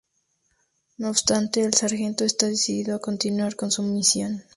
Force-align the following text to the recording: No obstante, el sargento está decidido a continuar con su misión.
No 0.97 1.11
obstante, 1.11 1.61
el 1.63 1.75
sargento 1.75 2.25
está 2.25 2.47
decidido 2.47 2.95
a 2.95 2.99
continuar 3.01 3.55
con 3.55 3.69
su 3.69 3.83
misión. 3.83 4.41